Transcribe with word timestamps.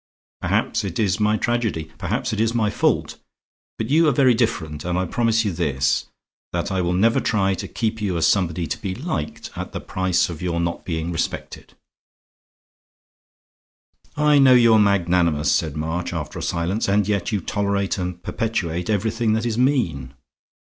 Perhaps 0.41 0.83
it 0.83 0.97
is 0.97 1.19
my 1.19 1.37
tragedy, 1.37 1.91
perhaps 1.99 2.33
it 2.33 2.41
is 2.41 2.55
my 2.55 2.71
fault. 2.71 3.19
But 3.77 3.91
you 3.91 4.07
are 4.07 4.11
very 4.11 4.33
different, 4.33 4.83
and 4.83 4.97
I 4.97 5.05
promise 5.05 5.45
you 5.45 5.51
this: 5.51 6.07
that 6.53 6.71
I 6.71 6.81
will 6.81 6.93
never 6.93 7.19
try 7.19 7.53
to 7.53 7.67
keep 7.67 8.01
you 8.01 8.17
as 8.17 8.25
somebody 8.25 8.65
to 8.65 8.81
be 8.81 8.95
liked, 8.95 9.51
at 9.55 9.73
the 9.73 9.79
price 9.79 10.27
of 10.27 10.41
your 10.41 10.59
not 10.59 10.85
being 10.85 11.11
respected." 11.11 11.75
"I 14.17 14.39
know 14.39 14.55
you 14.55 14.73
are 14.73 14.79
magnanimous," 14.79 15.51
said 15.51 15.77
March 15.77 16.13
after 16.13 16.39
a 16.39 16.41
silence, 16.41 16.87
"and 16.89 17.07
yet 17.07 17.31
you 17.31 17.39
tolerate 17.39 17.99
and 17.99 18.23
perpetuate 18.23 18.89
everything 18.89 19.33
that 19.33 19.45
is 19.45 19.59
mean." 19.59 20.15